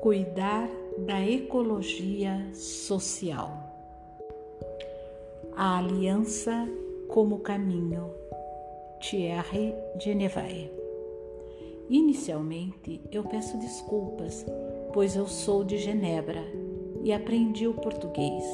Cuidar 0.00 0.66
da 1.06 1.20
ecologia 1.20 2.48
social. 2.54 3.50
A 5.54 5.76
aliança 5.76 6.66
como 7.06 7.40
caminho. 7.40 8.10
Thierry 8.98 9.74
Genevae. 9.98 10.72
Inicialmente, 11.90 13.02
eu 13.12 13.22
peço 13.24 13.58
desculpas, 13.58 14.46
pois 14.94 15.16
eu 15.16 15.26
sou 15.26 15.64
de 15.64 15.76
Genebra 15.76 16.44
e 17.02 17.12
aprendi 17.12 17.66
o 17.66 17.74
português. 17.74 18.44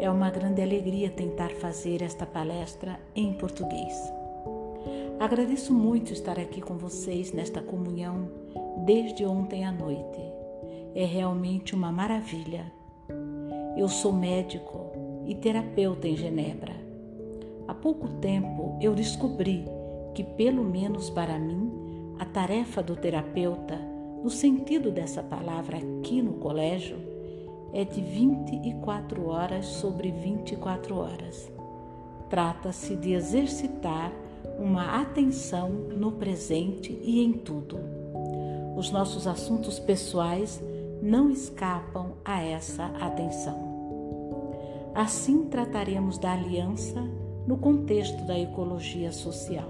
É 0.00 0.10
uma 0.10 0.28
grande 0.28 0.60
alegria 0.60 1.08
tentar 1.08 1.52
fazer 1.52 2.02
esta 2.02 2.26
palestra 2.26 3.00
em 3.16 3.32
português. 3.32 3.96
Agradeço 5.18 5.72
muito 5.72 6.12
estar 6.12 6.38
aqui 6.38 6.60
com 6.60 6.76
vocês 6.76 7.32
nesta 7.32 7.62
comunhão 7.62 8.28
desde 8.84 9.24
ontem 9.24 9.64
à 9.64 9.72
noite 9.72 10.31
é 10.94 11.04
realmente 11.04 11.74
uma 11.74 11.90
maravilha. 11.90 12.72
Eu 13.76 13.88
sou 13.88 14.12
médico 14.12 14.92
e 15.26 15.34
terapeuta 15.34 16.06
em 16.06 16.16
Genebra. 16.16 16.74
Há 17.66 17.74
pouco 17.74 18.08
tempo 18.20 18.76
eu 18.80 18.94
descobri 18.94 19.64
que, 20.14 20.22
pelo 20.22 20.62
menos 20.62 21.08
para 21.08 21.38
mim, 21.38 21.72
a 22.18 22.24
tarefa 22.24 22.82
do 22.82 22.94
terapeuta, 22.94 23.78
no 24.22 24.30
sentido 24.30 24.90
dessa 24.90 25.22
palavra 25.22 25.78
aqui 25.78 26.20
no 26.20 26.34
colégio, 26.34 26.98
é 27.72 27.84
de 27.84 28.00
24 28.00 29.26
horas 29.26 29.64
sobre 29.64 30.10
24 30.10 30.96
horas. 30.96 31.50
Trata-se 32.28 32.94
de 32.96 33.12
exercitar 33.14 34.12
uma 34.58 35.00
atenção 35.00 35.70
no 35.70 36.12
presente 36.12 36.98
e 37.02 37.22
em 37.24 37.32
tudo. 37.32 37.78
Os 38.76 38.90
nossos 38.90 39.26
assuntos 39.26 39.78
pessoais 39.78 40.62
não 41.02 41.28
escapam 41.28 42.12
a 42.24 42.40
essa 42.40 42.86
atenção. 43.00 43.72
Assim 44.94 45.46
trataremos 45.46 46.16
da 46.16 46.32
aliança 46.32 47.02
no 47.44 47.58
contexto 47.58 48.24
da 48.24 48.38
ecologia 48.38 49.10
social. 49.10 49.68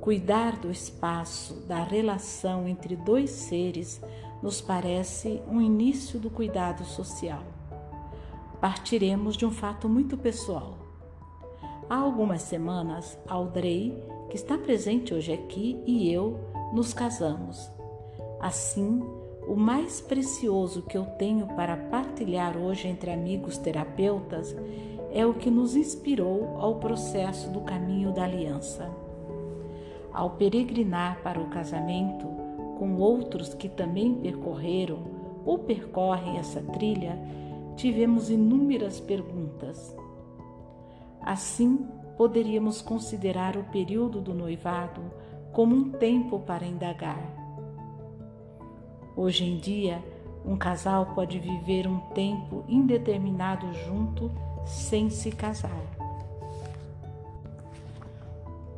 Cuidar 0.00 0.58
do 0.58 0.70
espaço, 0.70 1.66
da 1.66 1.82
relação 1.82 2.66
entre 2.66 2.96
dois 2.96 3.30
seres, 3.30 4.00
nos 4.42 4.62
parece 4.62 5.42
um 5.46 5.60
início 5.60 6.18
do 6.18 6.30
cuidado 6.30 6.84
social. 6.84 7.42
Partiremos 8.62 9.36
de 9.36 9.44
um 9.44 9.50
fato 9.50 9.90
muito 9.90 10.16
pessoal. 10.16 10.78
Há 11.88 11.96
algumas 11.96 12.40
semanas, 12.40 13.18
Audrey, 13.28 13.94
que 14.30 14.36
está 14.36 14.56
presente 14.56 15.12
hoje 15.12 15.34
aqui, 15.34 15.82
e 15.84 16.10
eu 16.10 16.40
nos 16.72 16.94
casamos. 16.94 17.70
Assim, 18.40 19.02
o 19.46 19.54
mais 19.54 20.00
precioso 20.00 20.82
que 20.82 20.96
eu 20.96 21.04
tenho 21.04 21.46
para 21.48 21.76
partilhar 21.76 22.56
hoje 22.56 22.88
entre 22.88 23.10
amigos 23.10 23.58
terapeutas 23.58 24.56
é 25.12 25.24
o 25.26 25.34
que 25.34 25.50
nos 25.50 25.76
inspirou 25.76 26.56
ao 26.58 26.76
processo 26.76 27.50
do 27.50 27.60
caminho 27.60 28.12
da 28.12 28.24
aliança. 28.24 28.90
Ao 30.12 30.30
peregrinar 30.30 31.20
para 31.22 31.40
o 31.40 31.48
casamento 31.48 32.26
com 32.78 32.96
outros 32.96 33.52
que 33.52 33.68
também 33.68 34.14
percorreram 34.14 34.98
ou 35.44 35.58
percorrem 35.58 36.38
essa 36.38 36.62
trilha, 36.62 37.18
tivemos 37.76 38.30
inúmeras 38.30 38.98
perguntas. 38.98 39.94
Assim, 41.20 41.86
poderíamos 42.16 42.80
considerar 42.80 43.56
o 43.56 43.64
período 43.64 44.20
do 44.20 44.32
noivado 44.32 45.02
como 45.52 45.76
um 45.76 45.90
tempo 45.90 46.40
para 46.40 46.64
indagar 46.64 47.43
Hoje 49.16 49.44
em 49.44 49.58
dia, 49.58 50.02
um 50.44 50.56
casal 50.56 51.12
pode 51.14 51.38
viver 51.38 51.86
um 51.86 52.00
tempo 52.14 52.64
indeterminado 52.68 53.72
junto 53.86 54.28
sem 54.66 55.08
se 55.08 55.30
casar. 55.30 55.80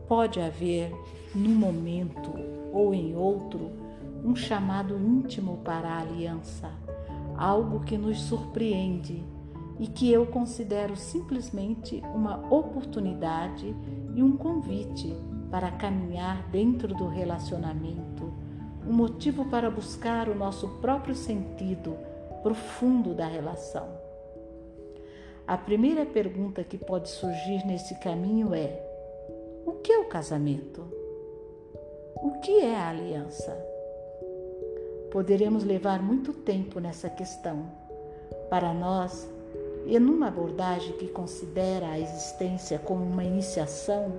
Pode 0.07 0.39
haver, 0.39 0.93
num 1.35 1.55
momento 1.55 2.33
ou 2.71 2.93
em 2.93 3.17
outro, 3.17 3.71
um 4.23 4.37
chamado 4.37 4.99
íntimo 4.99 5.57
para 5.65 5.89
a 5.89 6.01
aliança, 6.01 6.71
algo 7.35 7.81
que 7.81 7.97
nos 7.97 8.21
surpreende 8.21 9.25
e 9.81 9.87
que 9.87 10.13
eu 10.13 10.27
considero 10.27 10.97
simplesmente 10.97 12.03
uma 12.15 12.37
oportunidade 12.53 13.75
e 14.15 14.23
um 14.23 14.37
convite 14.37 15.17
para 15.51 15.71
caminhar 15.71 16.47
dentro 16.51 16.95
do 16.95 17.09
relacionamento 17.09 18.46
um 18.87 18.93
motivo 18.93 19.45
para 19.47 19.69
buscar 19.69 20.29
o 20.29 20.35
nosso 20.35 20.69
próprio 20.81 21.15
sentido 21.15 21.97
profundo 22.43 23.13
da 23.13 23.27
relação. 23.27 23.89
A 25.47 25.59
primeira 25.59 26.07
pergunta 26.07 26.63
que 26.63 26.79
pode 26.79 27.09
surgir 27.09 27.65
nesse 27.67 27.97
caminho 27.97 28.55
é: 28.55 28.81
o 29.67 29.73
que 29.73 29.93
é 29.93 29.99
o 29.99 30.09
casamento? 30.09 30.85
O 32.17 32.41
que 32.41 32.61
é 32.61 32.77
a 32.77 32.89
aliança? 32.89 33.53
Poderemos 35.11 35.65
levar 35.65 36.03
muito 36.03 36.33
tempo 36.33 36.79
nessa 36.79 37.11
questão. 37.11 37.67
Para 38.49 38.73
nós, 38.73 39.29
e 39.87 39.99
numa 39.99 40.29
abordagem 40.29 40.93
que 40.97 41.09
considera 41.09 41.89
a 41.91 41.99
existência 41.99 42.79
como 42.79 43.05
uma 43.05 43.25
iniciação, 43.25 44.13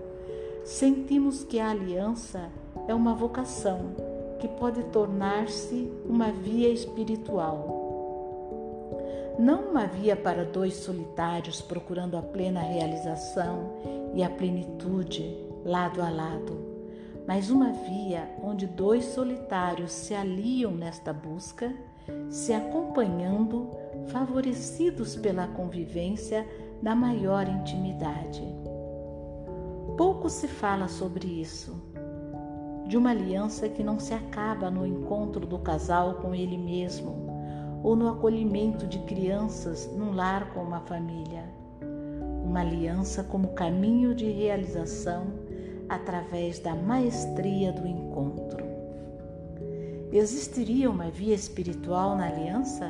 sentimos 0.63 1.43
que 1.43 1.59
a 1.59 1.69
aliança 1.69 2.49
é 2.87 2.93
uma 2.93 3.13
vocação 3.13 4.06
que 4.39 4.47
pode 4.47 4.83
tornar-se 4.85 5.91
uma 6.05 6.31
via 6.31 6.69
espiritual. 6.69 7.85
Não 9.39 9.69
uma 9.69 9.85
via 9.85 10.15
para 10.15 10.43
dois 10.43 10.75
solitários 10.75 11.61
procurando 11.61 12.17
a 12.17 12.21
plena 12.21 12.61
realização 12.61 13.73
e 14.13 14.23
a 14.23 14.29
plenitude 14.29 15.45
lado 15.63 16.01
a 16.01 16.09
lado, 16.09 16.57
mas 17.27 17.49
uma 17.49 17.71
via 17.71 18.27
onde 18.41 18.65
dois 18.65 19.05
solitários 19.05 19.91
se 19.91 20.13
aliam 20.15 20.71
nesta 20.71 21.13
busca, 21.13 21.73
se 22.29 22.53
acompanhando, 22.53 23.69
favorecidos 24.07 25.15
pela 25.15 25.47
convivência 25.47 26.47
na 26.81 26.95
maior 26.95 27.47
intimidade. 27.47 28.41
Pouco 29.97 30.29
se 30.29 30.47
fala 30.47 30.87
sobre 30.87 31.27
isso 31.27 31.86
de 32.87 32.95
uma 32.95 33.11
aliança 33.11 33.67
que 33.67 33.83
não 33.83 33.99
se 33.99 34.13
acaba 34.13 34.71
no 34.71 34.87
encontro 34.87 35.45
do 35.45 35.59
casal 35.59 36.15
com 36.15 36.33
ele 36.33 36.57
mesmo 36.57 37.27
ou 37.83 37.95
no 37.95 38.07
acolhimento 38.07 38.87
de 38.87 38.99
crianças 38.99 39.89
num 39.95 40.13
lar 40.13 40.53
com 40.53 40.61
uma 40.61 40.79
família. 40.79 41.43
Uma 42.43 42.61
aliança 42.61 43.23
como 43.23 43.49
caminho 43.49 44.15
de 44.15 44.31
realização 44.31 45.27
através 45.89 46.59
da 46.59 46.73
maestria 46.73 47.71
do 47.73 47.85
encontro. 47.85 48.65
Existiria 50.11 50.89
uma 50.89 51.09
via 51.09 51.35
espiritual 51.35 52.15
na 52.15 52.27
aliança? 52.27 52.89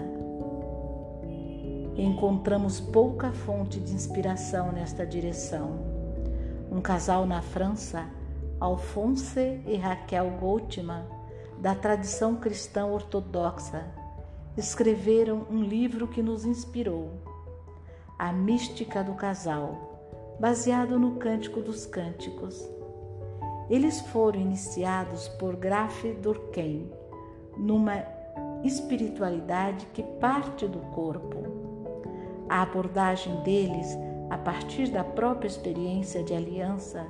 Encontramos 1.96 2.80
pouca 2.80 3.32
fonte 3.32 3.80
de 3.80 3.94
inspiração 3.94 4.72
nesta 4.72 5.06
direção. 5.06 5.80
Um 6.72 6.80
casal 6.80 7.26
na 7.26 7.42
França 7.42 8.06
Alphonse 8.60 9.62
e 9.68 9.76
Raquel 9.76 10.32
Goldman, 10.40 11.06
da 11.60 11.76
tradição 11.76 12.36
cristã 12.36 12.88
ortodoxa, 12.88 13.86
escreveram 14.58 15.46
um 15.52 15.62
livro 15.62 16.08
que 16.08 16.24
nos 16.24 16.44
inspirou, 16.44 17.12
A 18.18 18.34
Mística 18.34 19.04
do 19.04 19.14
Casal, 19.14 20.36
baseado 20.40 20.98
no 20.98 21.18
Cântico 21.18 21.62
dos 21.62 21.86
Cânticos. 21.86 22.68
Eles 23.70 24.02
foram 24.02 24.40
iniciados 24.40 25.28
por 25.28 25.56
Graf 25.56 26.04
Durkheim, 26.20 26.92
numa 27.56 28.04
espiritualidade 28.64 29.86
que 29.94 30.02
parte 30.02 30.68
do 30.68 30.80
corpo. 30.96 31.44
A 32.50 32.64
abordagem 32.64 33.36
deles, 33.44 33.96
a 34.32 34.38
partir 34.38 34.90
da 34.90 35.04
própria 35.04 35.48
experiência 35.48 36.24
de 36.24 36.34
aliança, 36.34 37.06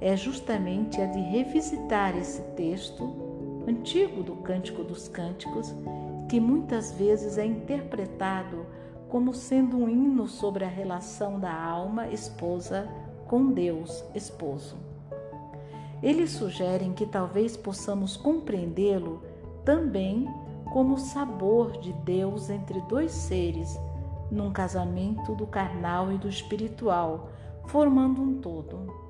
é 0.00 0.16
justamente 0.16 1.00
a 1.00 1.06
de 1.06 1.20
revisitar 1.20 2.16
esse 2.16 2.42
texto 2.56 3.62
antigo 3.66 4.22
do 4.22 4.36
Cântico 4.36 4.82
dos 4.84 5.08
Cânticos, 5.08 5.74
que 6.28 6.40
muitas 6.40 6.92
vezes 6.92 7.38
é 7.38 7.44
interpretado 7.44 8.66
como 9.08 9.34
sendo 9.34 9.78
um 9.78 9.88
hino 9.88 10.26
sobre 10.26 10.64
a 10.64 10.68
relação 10.68 11.40
da 11.40 11.52
alma 11.52 12.08
esposa 12.08 12.88
com 13.26 13.52
Deus 13.52 14.04
esposo. 14.14 14.76
Eles 16.02 16.30
sugerem 16.30 16.92
que 16.92 17.06
talvez 17.06 17.56
possamos 17.56 18.16
compreendê-lo 18.16 19.22
também 19.64 20.28
como 20.72 20.94
o 20.94 20.98
sabor 20.98 21.72
de 21.80 21.92
Deus 21.92 22.50
entre 22.50 22.80
dois 22.82 23.10
seres, 23.10 23.78
num 24.30 24.52
casamento 24.52 25.34
do 25.34 25.46
carnal 25.46 26.12
e 26.12 26.18
do 26.18 26.28
espiritual, 26.28 27.30
formando 27.66 28.22
um 28.22 28.40
todo. 28.40 29.07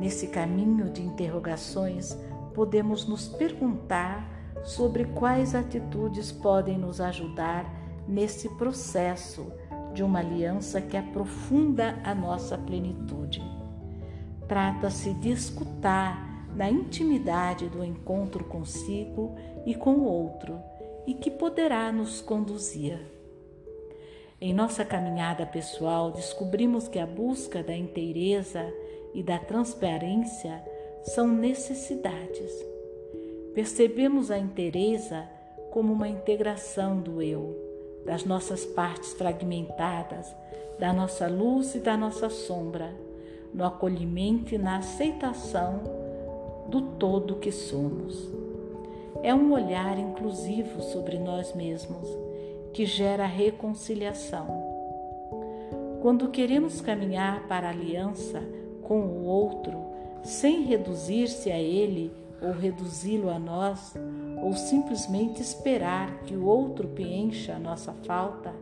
Nesse 0.00 0.28
caminho 0.28 0.88
de 0.88 1.02
interrogações, 1.02 2.16
podemos 2.54 3.06
nos 3.06 3.28
perguntar 3.28 4.26
sobre 4.64 5.04
quais 5.04 5.54
atitudes 5.54 6.32
podem 6.32 6.78
nos 6.78 7.02
ajudar 7.02 7.70
nesse 8.08 8.48
processo 8.56 9.52
de 9.92 10.02
uma 10.02 10.20
aliança 10.20 10.80
que 10.80 10.96
aprofunda 10.96 12.00
a 12.02 12.14
nossa 12.14 12.56
plenitude. 12.56 13.42
Trata-se 14.48 15.12
de 15.12 15.32
escutar 15.32 16.46
na 16.56 16.70
intimidade 16.70 17.68
do 17.68 17.84
encontro 17.84 18.42
consigo 18.44 19.36
e 19.66 19.74
com 19.74 19.96
o 19.96 20.04
outro 20.04 20.58
e 21.06 21.12
que 21.12 21.30
poderá 21.30 21.92
nos 21.92 22.22
conduzir. 22.22 22.98
Em 24.40 24.54
nossa 24.54 24.82
caminhada 24.82 25.44
pessoal, 25.44 26.10
descobrimos 26.10 26.88
que 26.88 26.98
a 26.98 27.06
busca 27.06 27.62
da 27.62 27.76
inteireza 27.76 28.72
e 29.14 29.22
da 29.22 29.38
transparência 29.38 30.62
são 31.02 31.28
necessidades. 31.28 32.52
Percebemos 33.54 34.30
a 34.30 34.38
inteireza 34.38 35.28
como 35.70 35.92
uma 35.92 36.08
integração 36.08 37.00
do 37.00 37.22
eu, 37.22 37.56
das 38.04 38.24
nossas 38.24 38.64
partes 38.64 39.12
fragmentadas, 39.12 40.34
da 40.78 40.92
nossa 40.92 41.26
luz 41.28 41.74
e 41.74 41.78
da 41.78 41.96
nossa 41.96 42.30
sombra, 42.30 42.94
no 43.52 43.64
acolhimento 43.64 44.54
e 44.54 44.58
na 44.58 44.78
aceitação 44.78 45.80
do 46.68 46.80
todo 46.80 47.36
que 47.36 47.50
somos. 47.50 48.28
É 49.22 49.34
um 49.34 49.52
olhar 49.52 49.98
inclusivo 49.98 50.80
sobre 50.80 51.18
nós 51.18 51.52
mesmos 51.52 52.08
que 52.72 52.86
gera 52.86 53.26
reconciliação. 53.26 54.46
Quando 56.00 56.30
queremos 56.30 56.80
caminhar 56.80 57.46
para 57.46 57.66
a 57.66 57.70
aliança 57.70 58.42
com 58.90 59.02
o 59.02 59.24
outro, 59.24 59.78
sem 60.24 60.64
reduzir-se 60.64 61.48
a 61.48 61.56
ele 61.56 62.12
ou 62.42 62.50
reduzi-lo 62.50 63.30
a 63.30 63.38
nós, 63.38 63.94
ou 64.42 64.52
simplesmente 64.54 65.40
esperar 65.40 66.24
que 66.24 66.34
o 66.34 66.44
outro 66.44 66.88
preencha 66.88 67.54
a 67.54 67.58
nossa 67.60 67.92
falta, 67.92 68.52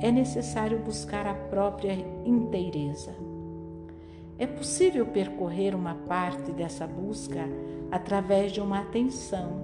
é 0.00 0.10
necessário 0.10 0.78
buscar 0.78 1.26
a 1.26 1.34
própria 1.34 1.92
inteireza. 2.24 3.14
É 4.38 4.46
possível 4.46 5.04
percorrer 5.04 5.74
uma 5.74 5.96
parte 5.96 6.50
dessa 6.50 6.86
busca 6.86 7.46
através 7.90 8.52
de 8.52 8.60
uma 8.62 8.78
atenção 8.78 9.60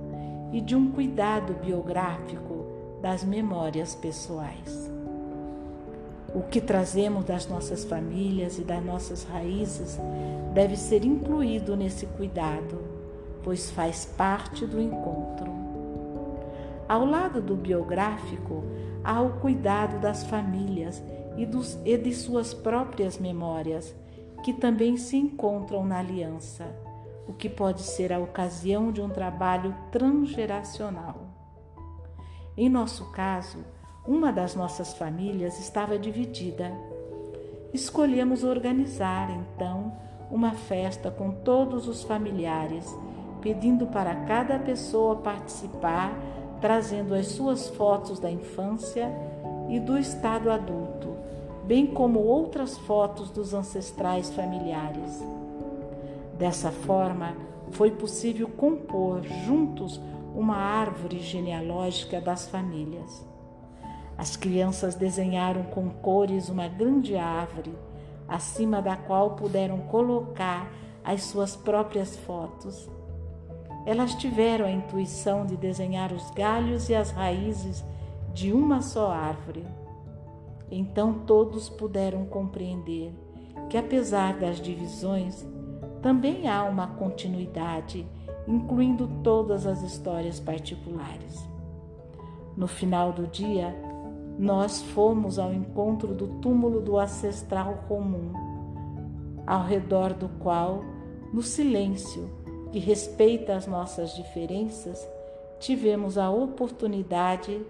e 0.53 0.61
de 0.61 0.77
um 0.77 0.93
cuidado 0.93 1.55
biográfico 1.55 2.67
das 3.01 3.25
memórias 3.25 3.95
pessoais. 3.95 4.98
O 6.35 6.43
que 6.43 6.61
trazemos 6.61 7.25
das 7.25 7.47
nossas 7.47 7.85
famílias 7.85 8.59
e 8.59 8.63
das 8.63 8.85
nossas 8.85 9.25
raízes 9.25 9.99
deve 10.53 10.77
ser 10.77 11.05
incluído 11.05 11.77
nesse 11.77 12.07
cuidado, 12.07 12.79
pois 13.43 13.71
faz 13.71 14.05
parte 14.05 14.67
do 14.67 14.81
encontro. 14.81 15.51
Ao 16.89 17.05
lado 17.05 17.41
do 17.41 17.55
biográfico, 17.55 18.65
há 19.03 19.21
o 19.21 19.41
cuidado 19.41 20.01
das 20.01 20.25
famílias 20.25 21.03
e, 21.37 21.47
dos, 21.47 21.79
e 21.85 21.97
de 21.97 22.15
suas 22.15 22.53
próprias 22.53 23.19
memórias, 23.19 23.95
que 24.43 24.53
também 24.53 24.97
se 24.97 25.17
encontram 25.17 25.85
na 25.85 25.99
aliança 25.99 26.67
o 27.29 27.33
que 27.35 27.49
pode 27.49 27.83
ser 27.83 28.11
a 28.11 28.19
ocasião 28.19 28.91
de 28.91 29.03
um 29.03 29.11
trabalho 29.11 29.75
transgeracional. 29.93 31.27
Em 32.57 32.71
nosso 32.71 33.13
caso, 33.13 33.59
uma 34.09 34.33
das 34.33 34.55
nossas 34.55 34.95
famílias 34.95 35.61
estava 35.61 35.99
dividida. 35.99 36.73
Escolhemos 37.75 38.43
organizar, 38.43 39.31
então, 39.31 39.93
uma 40.31 40.53
festa 40.53 41.11
com 41.11 41.31
todos 41.31 41.87
os 41.87 42.03
familiares, 42.03 42.87
pedindo 43.43 43.87
para 43.87 44.15
cada 44.25 44.59
pessoa 44.59 45.17
participar, 45.17 46.19
trazendo 46.59 47.15
as 47.15 47.27
suas 47.27 47.69
fotos 47.69 48.19
da 48.19 48.31
infância 48.31 49.13
e 49.69 49.79
do 49.79 49.99
estado 49.99 50.51
adulto, 50.51 51.15
bem 51.65 51.87
como 51.87 52.21
outras 52.21 52.79
fotos 52.79 53.29
dos 53.29 53.53
ancestrais 53.53 54.31
familiares. 54.31 55.23
Dessa 56.39 56.71
forma, 56.71 57.37
foi 57.73 57.91
possível 57.91 58.49
compor 58.49 59.21
juntos 59.45 60.01
uma 60.35 60.57
árvore 60.57 61.19
genealógica 61.19 62.23
das 62.23 62.49
famílias. 62.49 63.29
As 64.19 64.37
crianças 64.37 64.97
desenharam 64.97 65.63
com 65.63 65.89
cores 65.89 66.49
uma 66.49 66.67
grande 66.67 67.17
árvore, 67.17 67.73
acima 68.27 68.83
da 68.83 68.97
qual 68.97 69.37
puderam 69.37 69.79
colocar 69.83 70.69
as 71.05 71.23
suas 71.23 71.55
próprias 71.55 72.17
fotos. 72.17 72.91
Elas 73.87 74.15
tiveram 74.17 74.67
a 74.67 74.71
intuição 74.73 75.47
de 75.47 75.57
desenhar 75.57 76.13
os 76.13 76.29
galhos 76.33 76.89
e 76.89 76.97
as 76.97 77.13
raízes 77.13 77.85
de 78.35 78.53
uma 78.53 78.83
só 78.83 79.13
árvore. 79.13 79.65
Então 80.69 81.21
todos 81.21 81.69
puderam 81.69 82.27
compreender 82.27 83.15
que, 83.71 83.79
apesar 83.79 84.35
das 84.35 84.61
divisões, 84.61 85.47
também 86.03 86.49
há 86.49 86.65
uma 86.65 86.89
continuidade, 86.89 88.05
incluindo 88.49 89.09
todas 89.23 89.65
as 89.65 89.81
histórias 89.83 90.41
particulares. 90.41 91.49
No 92.57 92.67
final 92.67 93.13
do 93.13 93.27
dia, 93.29 93.75
nós 94.39 94.81
fomos 94.81 95.37
ao 95.37 95.53
encontro 95.53 96.15
do 96.15 96.29
túmulo 96.41 96.81
do 96.81 96.97
ancestral 96.97 97.85
comum, 97.89 98.33
ao 99.45 99.65
redor 99.65 100.15
do 100.15 100.29
qual, 100.41 100.85
no 101.33 101.43
silêncio 101.43 102.31
que 102.71 102.79
respeita 102.79 103.57
as 103.57 103.67
nossas 103.67 104.15
diferenças, 104.15 105.07
tivemos 105.59 106.17
a 106.17 106.31
oportunidade 106.31 107.61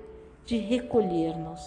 de 0.44 0.58
recolher-nos. 0.58 1.60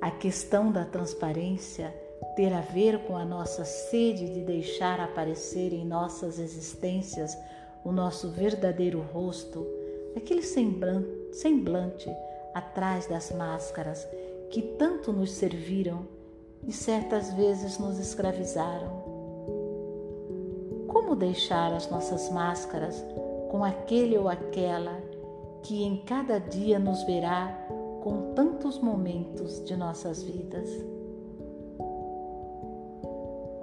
A 0.00 0.10
questão 0.10 0.72
da 0.72 0.84
transparência 0.84 1.94
ter 2.36 2.52
a 2.52 2.60
ver 2.60 3.00
com 3.00 3.16
a 3.16 3.24
nossa 3.24 3.64
sede 3.64 4.32
de 4.32 4.40
deixar 4.40 4.98
aparecer 4.98 5.72
em 5.72 5.84
nossas 5.84 6.38
existências 6.38 7.36
o 7.84 7.92
nosso 7.92 8.30
verdadeiro 8.30 9.00
rosto, 9.12 9.66
aquele 10.16 10.42
semblante 10.42 12.10
atrás 12.54 13.06
das 13.06 13.30
máscaras 13.32 14.06
que 14.50 14.62
tanto 14.62 15.12
nos 15.12 15.32
serviram 15.32 16.06
e 16.66 16.72
certas 16.72 17.32
vezes 17.32 17.78
nos 17.78 17.98
escravizaram. 17.98 19.02
Como 20.88 21.16
deixar 21.16 21.72
as 21.72 21.90
nossas 21.90 22.30
máscaras 22.30 23.04
com 23.50 23.64
aquele 23.64 24.16
ou 24.16 24.28
aquela 24.28 25.02
que 25.62 25.82
em 25.82 25.98
cada 26.04 26.38
dia 26.38 26.78
nos 26.78 27.02
verá 27.02 27.48
com 28.02 28.32
tantos 28.34 28.78
momentos 28.78 29.64
de 29.64 29.76
nossas 29.76 30.22
vidas? 30.22 30.68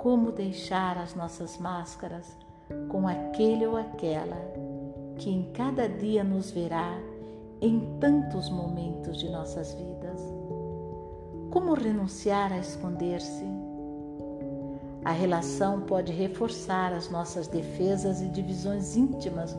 como 0.01 0.31
deixar 0.31 0.97
as 0.97 1.13
nossas 1.13 1.59
máscaras 1.59 2.35
com 2.89 3.07
aquele 3.07 3.67
ou 3.67 3.77
aquela 3.77 4.35
que 5.15 5.29
em 5.29 5.51
cada 5.51 5.87
dia 5.87 6.23
nos 6.23 6.49
verá 6.49 6.99
em 7.61 7.79
tantos 7.99 8.49
momentos 8.49 9.17
de 9.17 9.29
nossas 9.29 9.73
vidas. 9.73 10.19
Como 11.51 11.75
renunciar 11.75 12.51
a 12.51 12.57
esconder-se? 12.57 13.45
A 15.05 15.11
relação 15.11 15.81
pode 15.81 16.11
reforçar 16.11 16.91
as 16.91 17.09
nossas 17.09 17.47
defesas 17.47 18.21
e 18.21 18.27
divisões 18.29 18.95
íntimas 18.95 19.57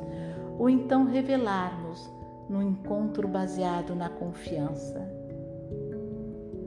ou 0.58 0.68
então 0.68 1.04
revelar-nos 1.04 2.10
no 2.48 2.60
encontro 2.60 3.28
baseado 3.28 3.94
na 3.94 4.08
confiança. 4.08 5.00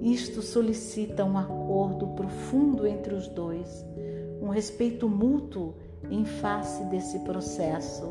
Isto 0.01 0.42
solicita 0.42 1.25
um 1.25 1.38
acordo 1.38 2.08
profundo 2.10 2.88
entre 2.88 3.13
os 3.13 3.27
dois, 3.27 3.86
um 4.42 4.50
respeito 4.50 5.10
mútuo 5.10 5.74
em 6.10 6.24
face 6.24 6.84
desse 6.86 7.20
processo 7.20 8.08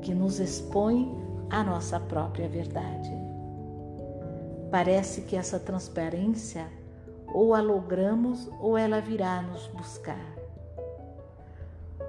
que 0.00 0.14
nos 0.14 0.40
expõe 0.40 1.23
à 1.50 1.62
nossa 1.62 1.98
própria 2.00 2.48
verdade. 2.48 3.10
Parece 4.70 5.22
que 5.22 5.36
essa 5.36 5.58
transparência 5.58 6.66
ou 7.32 7.54
a 7.54 7.60
logramos 7.60 8.48
ou 8.60 8.76
ela 8.76 9.00
virá 9.00 9.42
nos 9.42 9.66
buscar. 9.68 10.34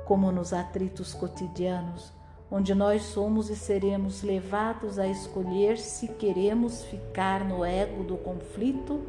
Como 0.05 0.31
nos 0.31 0.53
atritos 0.53 1.13
cotidianos, 1.13 2.13
onde 2.49 2.75
nós 2.75 3.01
somos 3.03 3.49
e 3.49 3.55
seremos 3.55 4.21
levados 4.21 4.99
a 4.99 5.07
escolher 5.07 5.77
se 5.77 6.07
queremos 6.09 6.83
ficar 6.83 7.43
no 7.43 7.65
ego 7.65 8.03
do 8.03 8.17
conflito 8.17 9.01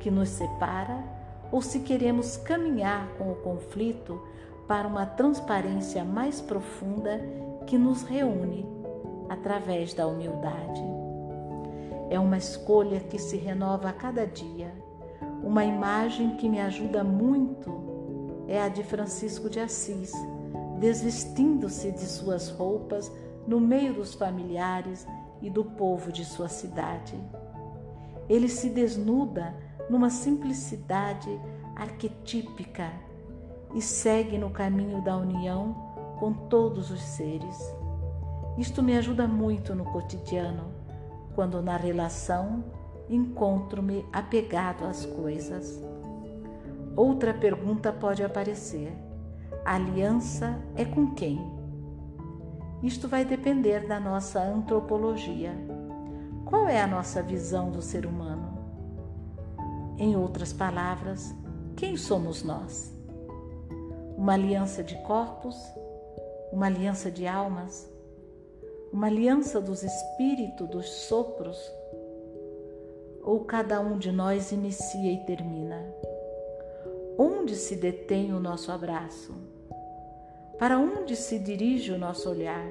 que 0.00 0.10
nos 0.10 0.30
separa 0.30 1.02
ou 1.52 1.60
se 1.60 1.80
queremos 1.80 2.36
caminhar 2.36 3.08
com 3.18 3.30
o 3.30 3.36
conflito 3.36 4.20
para 4.66 4.86
uma 4.86 5.06
transparência 5.06 6.04
mais 6.04 6.40
profunda 6.40 7.20
que 7.66 7.78
nos 7.78 8.02
reúne 8.02 8.77
através 9.28 9.94
da 9.94 10.06
humildade. 10.06 10.82
É 12.10 12.18
uma 12.18 12.38
escolha 12.38 13.00
que 13.00 13.18
se 13.18 13.36
renova 13.36 13.90
a 13.90 13.92
cada 13.92 14.26
dia. 14.26 14.72
Uma 15.42 15.64
imagem 15.64 16.36
que 16.36 16.48
me 16.48 16.60
ajuda 16.60 17.04
muito 17.04 18.44
é 18.46 18.62
a 18.62 18.68
de 18.68 18.82
Francisco 18.82 19.50
de 19.50 19.60
Assis, 19.60 20.12
desvestindo-se 20.78 21.92
de 21.92 22.06
suas 22.06 22.48
roupas 22.48 23.12
no 23.46 23.60
meio 23.60 23.94
dos 23.94 24.14
familiares 24.14 25.06
e 25.42 25.50
do 25.50 25.64
povo 25.64 26.10
de 26.10 26.24
sua 26.24 26.48
cidade. 26.48 27.18
Ele 28.28 28.48
se 28.48 28.70
desnuda 28.70 29.54
numa 29.88 30.10
simplicidade 30.10 31.28
arquetípica 31.76 32.90
e 33.74 33.80
segue 33.80 34.38
no 34.38 34.50
caminho 34.50 35.02
da 35.02 35.16
união 35.16 35.74
com 36.18 36.32
todos 36.32 36.90
os 36.90 37.00
seres. 37.00 37.56
Isto 38.58 38.82
me 38.82 38.96
ajuda 38.98 39.28
muito 39.28 39.72
no 39.72 39.84
cotidiano, 39.84 40.64
quando 41.36 41.62
na 41.62 41.76
relação 41.76 42.64
encontro-me 43.08 44.04
apegado 44.12 44.84
às 44.84 45.06
coisas. 45.06 45.80
Outra 46.96 47.32
pergunta 47.32 47.92
pode 47.92 48.24
aparecer: 48.24 48.92
a 49.64 49.76
aliança 49.76 50.58
é 50.74 50.84
com 50.84 51.14
quem? 51.14 51.38
Isto 52.82 53.06
vai 53.06 53.24
depender 53.24 53.86
da 53.86 54.00
nossa 54.00 54.42
antropologia. 54.42 55.52
Qual 56.44 56.66
é 56.66 56.82
a 56.82 56.86
nossa 56.86 57.22
visão 57.22 57.70
do 57.70 57.80
ser 57.80 58.06
humano? 58.06 58.58
Em 59.96 60.16
outras 60.16 60.52
palavras, 60.52 61.32
quem 61.76 61.96
somos 61.96 62.42
nós? 62.42 62.92
Uma 64.16 64.32
aliança 64.32 64.82
de 64.82 64.96
corpos? 65.02 65.56
Uma 66.52 66.66
aliança 66.66 67.08
de 67.08 67.24
almas? 67.24 67.97
Uma 68.92 69.06
aliança 69.06 69.60
dos 69.60 69.82
espíritos, 69.82 70.68
dos 70.68 70.88
sopros? 70.88 71.58
Ou 73.22 73.40
cada 73.40 73.80
um 73.80 73.98
de 73.98 74.10
nós 74.10 74.52
inicia 74.52 75.12
e 75.12 75.18
termina? 75.24 75.84
Onde 77.18 77.54
se 77.56 77.76
detém 77.76 78.32
o 78.32 78.40
nosso 78.40 78.72
abraço? 78.72 79.34
Para 80.58 80.78
onde 80.78 81.14
se 81.16 81.38
dirige 81.38 81.92
o 81.92 81.98
nosso 81.98 82.30
olhar? 82.30 82.68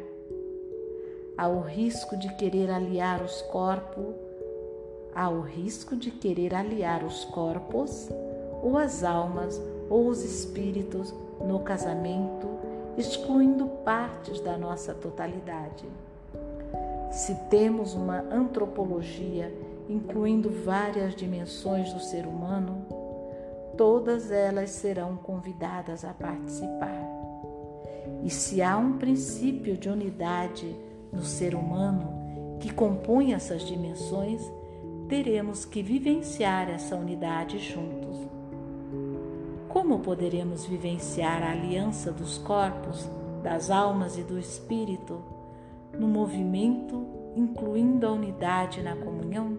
Há 1.37 1.47
o 1.47 1.61
risco 1.61 2.17
de 2.17 2.33
querer 2.35 2.69
aliar 2.69 3.23
os 3.23 3.41
corpos 3.43 4.27
há 5.17 5.29
o 5.29 5.41
risco 5.41 5.95
de 5.95 6.11
querer 6.11 6.53
aliar 6.53 7.03
os 7.03 7.25
corpos, 7.25 8.07
ou 8.61 8.77
as 8.77 9.03
almas, 9.03 9.59
ou 9.89 10.09
os 10.09 10.23
espíritos 10.23 11.11
no 11.41 11.61
casamento, 11.61 12.47
excluindo 12.95 13.65
partes 13.83 14.39
da 14.39 14.55
nossa 14.59 14.93
totalidade. 14.93 15.85
Se 17.11 17.33
temos 17.49 17.93
uma 17.93 18.19
antropologia 18.31 19.53
incluindo 19.89 20.49
várias 20.65 21.15
dimensões 21.15 21.93
do 21.93 21.99
ser 21.99 22.25
humano, 22.25 22.85
todas 23.77 24.31
elas 24.31 24.71
serão 24.71 25.15
convidadas 25.15 26.03
a 26.03 26.13
participar. 26.13 27.01
E 28.23 28.29
se 28.29 28.61
há 28.61 28.77
um 28.77 28.97
princípio 28.97 29.77
de 29.77 29.89
unidade 29.89 30.75
no 31.11 31.23
ser 31.23 31.55
humano 31.55 32.57
que 32.59 32.73
compõe 32.73 33.33
essas 33.33 33.61
dimensões, 33.61 34.41
teremos 35.07 35.63
que 35.63 35.81
vivenciar 35.81 36.69
essa 36.69 36.95
unidade 36.95 37.59
juntos. 37.59 38.17
Como 39.69 39.99
poderemos 39.99 40.65
vivenciar 40.65 41.43
a 41.43 41.51
aliança 41.51 42.11
dos 42.11 42.37
corpos, 42.39 43.07
das 43.43 43.69
almas 43.69 44.17
e 44.17 44.23
do 44.23 44.37
espírito 44.37 45.36
no 45.99 46.07
movimento, 46.07 47.05
incluindo 47.35 48.05
a 48.05 48.11
unidade 48.11 48.81
na 48.81 48.95
comunhão? 48.95 49.57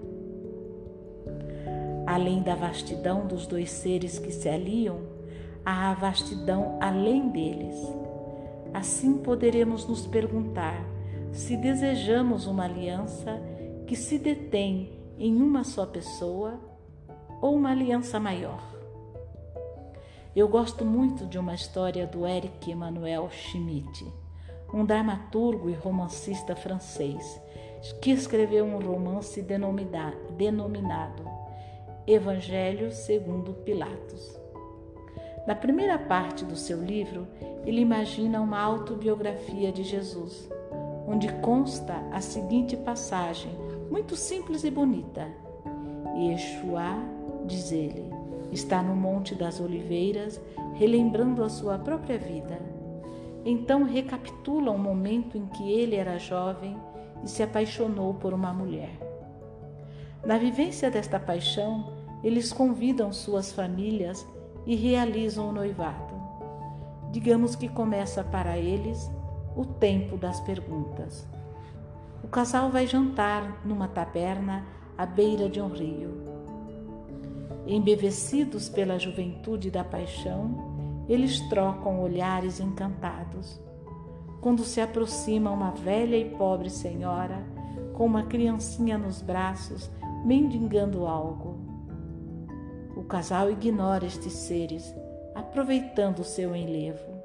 Além 2.07 2.43
da 2.43 2.55
vastidão 2.55 3.27
dos 3.27 3.47
dois 3.47 3.71
seres 3.71 4.19
que 4.19 4.33
se 4.33 4.49
aliam, 4.49 5.01
há 5.65 5.91
a 5.91 5.95
vastidão 5.95 6.79
além 6.81 7.29
deles. 7.29 7.77
Assim 8.73 9.19
poderemos 9.19 9.87
nos 9.87 10.07
perguntar 10.07 10.83
se 11.33 11.57
desejamos 11.57 12.47
uma 12.47 12.65
aliança 12.65 13.41
que 13.87 13.95
se 13.95 14.19
detém 14.19 14.99
em 15.19 15.41
uma 15.43 15.65
só 15.65 15.85
pessoa 15.85 16.59
ou 17.41 17.55
uma 17.55 17.71
aliança 17.71 18.19
maior. 18.19 18.63
Eu 20.35 20.49
gosto 20.49 20.85
muito 20.85 21.27
de 21.27 21.39
uma 21.39 21.55
história 21.55 22.07
do 22.07 22.27
Eric 22.27 22.71
Emmanuel 22.71 23.29
Schmitt, 23.31 24.07
um 24.73 24.85
dramaturgo 24.85 25.71
e 25.71 25.75
romancista 25.75 26.55
francês, 26.55 27.41
que 28.01 28.11
escreveu 28.11 28.65
um 28.65 28.79
romance 28.79 29.41
denominado 29.43 31.25
Evangelho 32.07 32.91
segundo 32.91 33.53
Pilatos. 33.53 34.39
Na 35.47 35.55
primeira 35.55 35.99
parte 35.99 36.45
do 36.45 36.57
seu 36.57 36.83
livro, 36.83 37.27
ele 37.65 37.81
imagina 37.81 38.41
uma 38.41 38.59
autobiografia 38.59 39.71
de 39.71 39.83
Jesus, 39.83 40.49
onde 41.07 41.33
consta 41.41 41.95
a 42.13 42.21
seguinte 42.21 42.77
passagem 42.77 43.53
muito 43.91 44.17
simples 44.17 44.65
e 44.65 44.71
bonita. 44.71 45.27
Yeshua, 46.17 46.99
diz 47.47 47.73
ele, 47.73 48.11
está 48.53 48.83
no 48.83 48.95
Monte 48.95 49.35
das 49.35 49.61
Oliveiras, 49.61 50.41
relembrando 50.75 51.45
a 51.45 51.49
sua 51.49 51.79
própria 51.79 52.19
vida. 52.19 52.59
Então 53.51 53.83
recapitula 53.83 54.71
um 54.71 54.77
momento 54.77 55.39
em 55.39 55.47
que 55.47 55.73
ele 55.73 55.97
era 55.97 56.19
jovem 56.19 56.77
e 57.25 57.29
se 57.31 57.43
apaixonou 57.43 58.13
por 58.13 58.35
uma 58.35 58.53
mulher. 58.53 58.91
Na 60.23 60.37
vivência 60.37 60.91
desta 60.91 61.19
paixão, 61.19 61.91
eles 62.23 62.53
convidam 62.53 63.11
suas 63.11 63.51
famílias 63.51 64.27
e 64.67 64.77
realizam 64.77 65.49
o 65.49 65.53
noivado. 65.53 66.13
Digamos 67.11 67.57
que 67.57 67.71
começa 67.71 68.23
para 68.23 68.59
eles 68.59 69.11
o 69.57 69.65
tempo 69.65 70.19
das 70.19 70.39
perguntas. 70.41 71.27
O 72.23 72.29
casal 72.29 72.69
vai 72.71 72.87
jantar 72.87 73.63
numa 73.65 73.89
taberna 73.89 74.63
à 74.99 75.07
beira 75.07 75.49
de 75.49 75.59
um 75.59 75.69
rio. 75.69 76.21
Embevecidos 77.67 78.69
pela 78.69 78.99
juventude 78.99 79.71
da 79.71 79.83
paixão, 79.83 80.78
eles 81.09 81.41
trocam 81.49 82.03
olhares 82.03 82.61
encantados. 82.61 83.61
Quando 84.41 84.63
se 84.63 84.81
aproxima 84.81 85.51
uma 85.51 85.71
velha 85.71 86.17
e 86.17 86.31
pobre 86.37 86.71
senhora 86.71 87.45
com 87.95 88.07
uma 88.07 88.25
criancinha 88.25 88.97
nos 88.97 89.21
braços, 89.21 89.91
mendigando 90.25 91.07
algo. 91.07 91.59
O 92.97 93.03
casal 93.03 93.51
ignora 93.51 94.07
estes 94.07 94.33
seres, 94.33 94.95
aproveitando 95.35 96.23
seu 96.23 96.55
enlevo. 96.55 97.19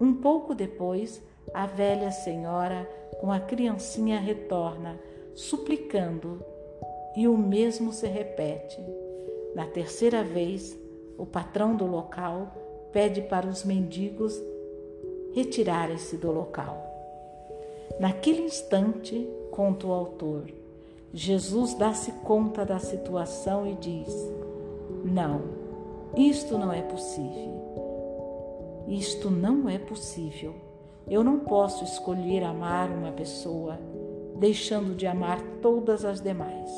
Um 0.00 0.14
pouco 0.14 0.54
depois, 0.54 1.22
a 1.54 1.66
velha 1.66 2.10
senhora 2.10 2.88
com 3.20 3.32
a 3.32 3.40
criancinha 3.40 4.20
retorna, 4.20 4.98
suplicando, 5.34 6.44
e 7.16 7.26
o 7.26 7.36
mesmo 7.36 7.92
se 7.92 8.06
repete. 8.06 8.78
Na 9.54 9.66
terceira 9.66 10.22
vez, 10.22 10.78
o 11.18 11.26
patrão 11.26 11.76
do 11.76 11.86
local 11.86 12.52
pede 12.92 13.22
para 13.22 13.46
os 13.46 13.64
mendigos 13.64 14.40
retirarem-se 15.34 16.16
do 16.16 16.30
local. 16.30 16.84
Naquele 18.00 18.42
instante, 18.42 19.28
conta 19.50 19.86
o 19.86 19.92
autor, 19.92 20.44
Jesus 21.12 21.72
dá-se 21.74 22.12
conta 22.12 22.64
da 22.64 22.78
situação 22.78 23.66
e 23.66 23.74
diz: 23.74 24.30
Não, 25.04 25.40
isto 26.16 26.58
não 26.58 26.72
é 26.72 26.82
possível. 26.82 27.56
Isto 28.86 29.30
não 29.30 29.68
é 29.68 29.78
possível. 29.78 30.54
Eu 31.08 31.24
não 31.24 31.38
posso 31.40 31.84
escolher 31.84 32.42
amar 32.42 32.90
uma 32.90 33.12
pessoa 33.12 33.78
deixando 34.38 34.94
de 34.94 35.06
amar 35.06 35.40
todas 35.62 36.04
as 36.04 36.20
demais. 36.20 36.70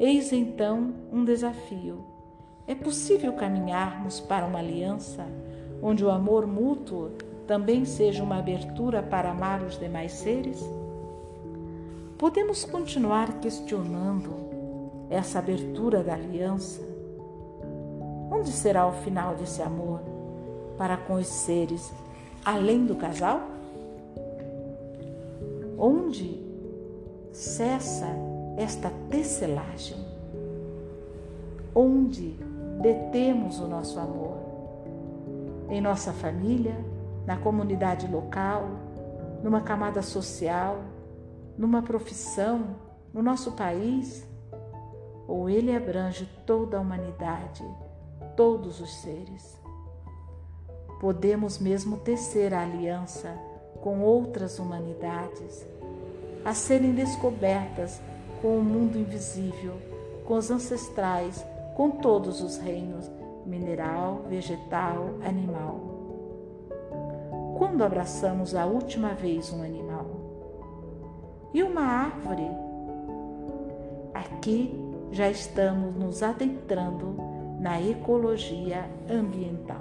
Eis 0.00 0.32
então 0.32 0.94
um 1.12 1.24
desafio. 1.24 2.13
É 2.66 2.74
possível 2.74 3.34
caminharmos 3.34 4.20
para 4.20 4.46
uma 4.46 4.58
aliança 4.58 5.26
onde 5.82 6.02
o 6.02 6.10
amor 6.10 6.46
mútuo 6.46 7.10
também 7.46 7.84
seja 7.84 8.22
uma 8.22 8.38
abertura 8.38 9.02
para 9.02 9.30
amar 9.30 9.62
os 9.62 9.78
demais 9.78 10.12
seres? 10.12 10.64
Podemos 12.16 12.64
continuar 12.64 13.38
questionando 13.40 14.32
essa 15.10 15.40
abertura 15.40 16.02
da 16.02 16.14
aliança? 16.14 16.80
Onde 18.30 18.50
será 18.50 18.86
o 18.86 18.92
final 18.92 19.34
desse 19.34 19.60
amor 19.60 20.00
para 20.78 20.96
com 20.96 21.14
os 21.14 21.26
seres 21.26 21.92
além 22.42 22.86
do 22.86 22.96
casal? 22.96 23.42
Onde 25.78 26.42
cessa 27.30 28.08
esta 28.56 28.90
tecelagem? 29.10 29.98
Onde 31.74 32.34
detemos 32.80 33.60
o 33.60 33.66
nosso 33.66 33.98
amor? 33.98 34.38
Em 35.68 35.80
nossa 35.80 36.12
família, 36.12 36.76
na 37.26 37.36
comunidade 37.36 38.06
local, 38.06 38.68
numa 39.42 39.60
camada 39.60 40.02
social, 40.02 40.78
numa 41.56 41.82
profissão, 41.82 42.76
no 43.12 43.22
nosso 43.22 43.52
país? 43.52 44.26
Ou 45.26 45.48
ele 45.48 45.74
abrange 45.74 46.28
toda 46.46 46.76
a 46.76 46.80
humanidade, 46.80 47.64
todos 48.36 48.80
os 48.80 48.94
seres? 48.96 49.58
Podemos 51.00 51.58
mesmo 51.58 51.98
tecer 51.98 52.52
a 52.52 52.62
aliança 52.62 53.36
com 53.80 54.00
outras 54.00 54.58
humanidades, 54.58 55.66
a 56.44 56.54
serem 56.54 56.94
descobertas 56.94 58.00
com 58.40 58.58
o 58.58 58.62
mundo 58.62 58.98
invisível, 58.98 59.74
com 60.24 60.34
os 60.34 60.50
ancestrais, 60.50 61.44
com 61.74 61.90
todos 61.90 62.40
os 62.40 62.56
reinos 62.58 63.10
mineral, 63.44 64.22
vegetal, 64.28 65.10
animal. 65.24 65.94
Quando 67.58 67.84
abraçamos 67.84 68.54
a 68.54 68.64
última 68.64 69.10
vez 69.14 69.52
um 69.52 69.62
animal? 69.62 70.06
E 71.52 71.62
uma 71.62 71.82
árvore? 71.82 72.48
Aqui 74.12 74.74
já 75.12 75.30
estamos 75.30 75.94
nos 75.94 76.22
adentrando 76.22 77.16
na 77.60 77.80
ecologia 77.80 78.88
ambiental. 79.08 79.73